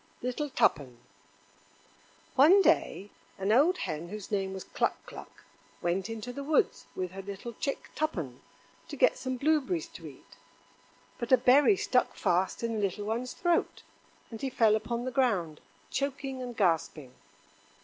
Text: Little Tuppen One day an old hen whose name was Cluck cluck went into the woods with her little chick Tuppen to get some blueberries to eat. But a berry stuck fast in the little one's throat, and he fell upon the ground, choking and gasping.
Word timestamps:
Little 0.23 0.49
Tuppen 0.49 0.97
One 2.33 2.63
day 2.63 3.11
an 3.37 3.51
old 3.51 3.77
hen 3.77 4.09
whose 4.09 4.31
name 4.31 4.51
was 4.51 4.63
Cluck 4.63 4.97
cluck 5.05 5.43
went 5.79 6.09
into 6.09 6.33
the 6.33 6.43
woods 6.43 6.87
with 6.95 7.11
her 7.11 7.21
little 7.21 7.53
chick 7.53 7.91
Tuppen 7.93 8.39
to 8.87 8.95
get 8.95 9.15
some 9.15 9.37
blueberries 9.37 9.85
to 9.89 10.07
eat. 10.07 10.37
But 11.19 11.31
a 11.31 11.37
berry 11.37 11.77
stuck 11.77 12.15
fast 12.15 12.63
in 12.63 12.73
the 12.73 12.79
little 12.81 13.05
one's 13.05 13.33
throat, 13.33 13.83
and 14.31 14.41
he 14.41 14.49
fell 14.49 14.75
upon 14.75 15.05
the 15.05 15.11
ground, 15.11 15.61
choking 15.91 16.41
and 16.41 16.57
gasping. 16.57 17.13